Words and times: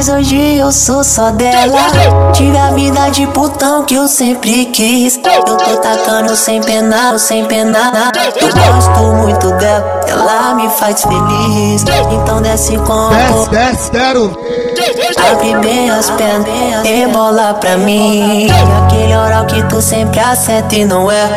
mas 0.00 0.08
hoje 0.08 0.56
eu 0.56 0.72
sou 0.72 1.04
só 1.04 1.30
dela. 1.30 2.32
Tive 2.32 2.56
a 2.56 2.70
vida 2.70 3.10
de 3.10 3.26
putão 3.26 3.84
que 3.84 3.96
eu 3.96 4.08
sempre 4.08 4.64
quis. 4.64 5.20
Eu 5.22 5.42
tô 5.42 5.76
tacando 5.76 6.34
sem 6.34 6.58
penar, 6.62 7.18
sem 7.18 7.44
penar. 7.44 8.10
Eu 8.40 8.48
gosto 8.48 9.00
muito 9.16 9.50
dela, 9.58 10.00
ela 10.08 10.54
me 10.54 10.70
faz 10.70 11.02
feliz. 11.02 11.84
Então 12.14 12.40
desce 12.40 12.78
com 12.78 13.10
Desce, 13.10 13.50
desce, 13.50 13.90
quero. 13.90 14.34
Abre 15.30 15.56
bem 15.58 15.90
as 15.90 16.08
pernas, 16.08 16.82
rebola 16.82 17.52
pra 17.60 17.76
mim. 17.76 18.48
Aquele 18.86 19.14
oral 19.14 19.44
que 19.44 19.62
tu 19.64 19.82
sempre 19.82 20.18
acerta 20.18 20.76
e 20.76 20.86
não 20.86 21.12
é. 21.12 21.28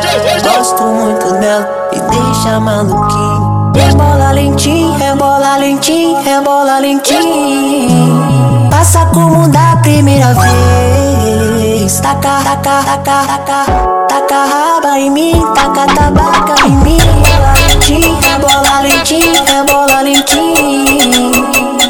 Gosto 0.42 0.84
muito 0.84 1.34
dela, 1.34 1.68
me 1.92 2.00
deixa 2.00 2.58
maluquinho. 2.58 3.72
Rebola 3.76 4.32
lentinho, 4.32 4.94
rebola 4.94 5.58
lentinho, 5.58 6.22
rebola 6.22 6.78
lentinho. 6.78 8.53
Passa 8.84 9.06
como 9.06 9.48
da 9.48 9.76
primeira 9.76 10.34
vez. 10.34 12.00
Taca, 12.00 12.42
taca, 12.44 12.84
taca, 12.84 13.24
taca, 13.24 13.64
taca 14.08 14.44
raba 14.44 14.98
em 14.98 15.10
mim, 15.10 15.42
taca 15.54 15.86
tabaca 15.86 16.54
em 16.66 16.76
mim. 16.76 16.98
Rebola 16.98 17.62
lentinho, 17.62 18.18
rebola 18.20 18.82
lentinho, 18.82 19.42
rebola 19.46 20.02
lentinho. 20.02 21.32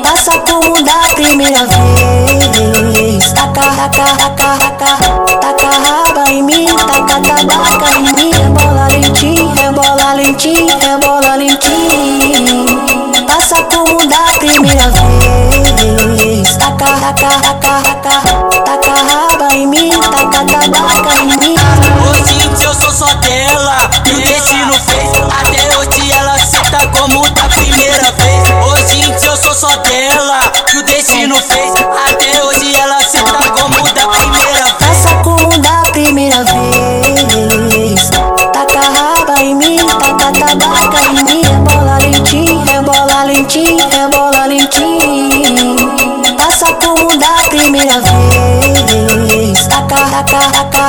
Passa 0.05 0.38
como 0.38 0.80
da 0.85 1.01
primeira 1.16 1.66
vez. 1.66 3.33
Taca, 3.33 3.74
taca, 3.74 4.13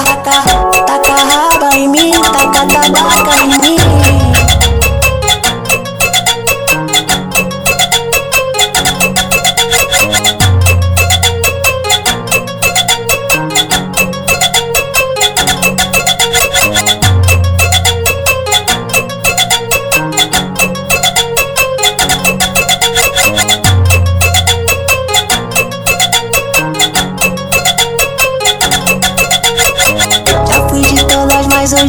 taca, 0.06 0.24
taca, 0.24 0.65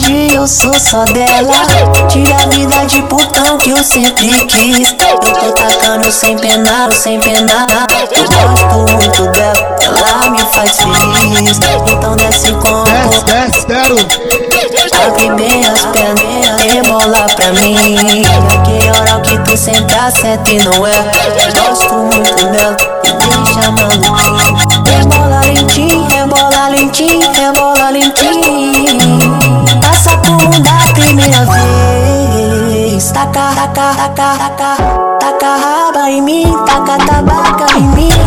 hoje 0.07 0.35
eu 0.35 0.47
sou 0.47 0.73
só 0.79 1.05
dela. 1.05 1.55
Tive 2.09 2.33
a 2.33 2.39
vida 2.49 2.87
de 2.87 3.03
putão 3.03 3.59
que 3.59 3.71
eu 3.71 3.83
sempre 3.83 4.29
quis. 4.47 4.91
Eu 4.91 4.97
tô 4.97 5.53
tacando 5.53 6.11
sem 6.11 6.37
penar, 6.37 6.93
sem 6.93 7.19
penar. 7.19 7.67
Eu 8.11 8.25
gosto 8.25 8.95
muito 8.95 9.23
dela, 9.33 9.77
ela 9.83 10.31
me 10.31 10.41
faz 10.53 10.77
feliz. 10.77 11.59
Então 11.91 12.17
desce 12.17 12.53
com 12.53 12.85
Desce, 12.85 13.67
desce. 13.67 13.67
Abre 15.07 15.31
bem 15.33 15.65
as 15.67 15.85
pernas, 15.87 16.63
rebola 16.63 17.27
pra 17.35 17.53
mim. 17.53 18.23
Aquele 18.55 18.91
oral 18.91 19.21
que 19.23 19.39
tu 19.39 19.53
acerta 19.55 20.51
e 20.51 20.59
não 20.61 20.87
é. 20.87 20.95
Gosto 21.69 21.95
muito 21.95 22.47
dela, 22.47 22.77
me 23.05 23.45
deixa 23.45 23.71
maluquinho. 23.71 24.06
Taca, 33.17 33.49
taca, 33.55 33.95
taca, 33.97 34.37
taca, 34.37 34.77
taca 35.19 35.57
raba 35.57 36.11
em 36.11 36.21
mim, 36.21 36.53
taca 36.67 36.99
tabaca 36.99 37.67
em 37.79 37.89
mim. 37.97 38.26